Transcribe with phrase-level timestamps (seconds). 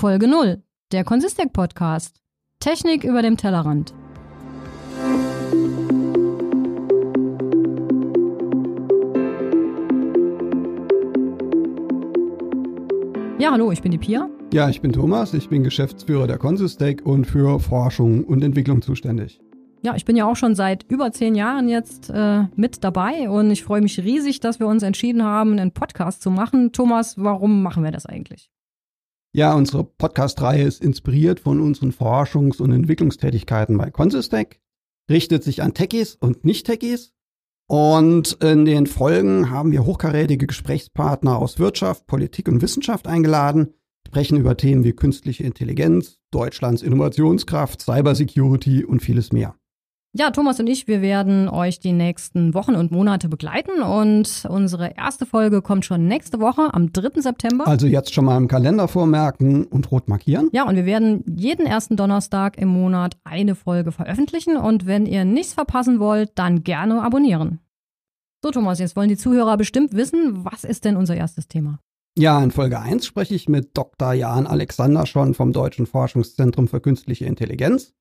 [0.00, 0.62] Folge 0,
[0.92, 2.22] der Consistec Podcast.
[2.58, 3.92] Technik über dem Tellerrand.
[13.38, 14.30] Ja, hallo, ich bin die Pia.
[14.54, 19.38] Ja, ich bin Thomas, ich bin Geschäftsführer der Consistec und für Forschung und Entwicklung zuständig.
[19.82, 23.50] Ja, ich bin ja auch schon seit über zehn Jahren jetzt äh, mit dabei und
[23.50, 26.72] ich freue mich riesig, dass wir uns entschieden haben, einen Podcast zu machen.
[26.72, 28.50] Thomas, warum machen wir das eigentlich?
[29.32, 34.60] Ja, unsere Podcast-Reihe ist inspiriert von unseren Forschungs- und Entwicklungstätigkeiten bei Consistec,
[35.08, 37.12] richtet sich an Techies und Nicht-Techies
[37.68, 43.74] und in den Folgen haben wir hochkarätige Gesprächspartner aus Wirtschaft, Politik und Wissenschaft eingeladen,
[44.08, 49.59] sprechen über Themen wie künstliche Intelligenz, Deutschlands Innovationskraft, Cybersecurity und vieles mehr.
[50.12, 54.96] Ja, Thomas und ich, wir werden euch die nächsten Wochen und Monate begleiten und unsere
[54.96, 57.20] erste Folge kommt schon nächste Woche am 3.
[57.20, 57.68] September.
[57.68, 60.48] Also jetzt schon mal im Kalender vormerken und rot markieren.
[60.52, 65.24] Ja, und wir werden jeden ersten Donnerstag im Monat eine Folge veröffentlichen und wenn ihr
[65.24, 67.60] nichts verpassen wollt, dann gerne abonnieren.
[68.42, 71.78] So, Thomas, jetzt wollen die Zuhörer bestimmt wissen, was ist denn unser erstes Thema?
[72.18, 74.12] Ja, in Folge 1 spreche ich mit Dr.
[74.12, 77.94] Jan Alexander schon vom Deutschen Forschungszentrum für Künstliche Intelligenz.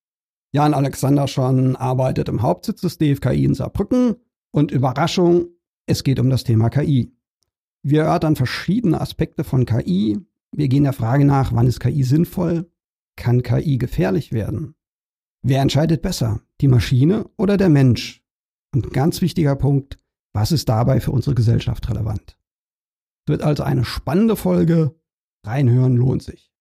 [0.52, 4.16] Jan Alexander schon arbeitet im Hauptsitz des DFKI in Saarbrücken
[4.52, 5.48] und Überraschung,
[5.86, 7.12] es geht um das Thema KI.
[7.84, 10.20] Wir erörtern verschiedene Aspekte von KI.
[10.52, 12.70] Wir gehen der Frage nach, wann ist KI sinnvoll?
[13.16, 14.76] Kann KI gefährlich werden?
[15.42, 18.24] Wer entscheidet besser, die Maschine oder der Mensch?
[18.74, 19.98] Und ganz wichtiger Punkt,
[20.34, 22.38] was ist dabei für unsere Gesellschaft relevant?
[23.26, 24.96] Es wird also eine spannende Folge.
[25.44, 26.52] Reinhören lohnt sich.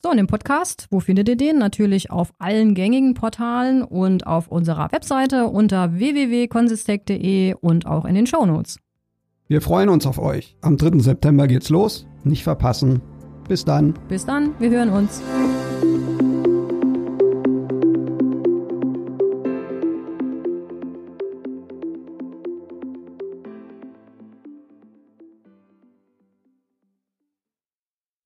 [0.00, 1.58] So, und den Podcast, wo findet ihr den?
[1.58, 8.26] Natürlich auf allen gängigen Portalen und auf unserer Webseite unter www.consistec.de und auch in den
[8.26, 8.78] Shownotes.
[9.48, 10.56] Wir freuen uns auf euch.
[10.60, 11.00] Am 3.
[11.00, 12.06] September geht's los.
[12.22, 13.00] Nicht verpassen.
[13.48, 13.94] Bis dann.
[14.08, 15.20] Bis dann, wir hören uns.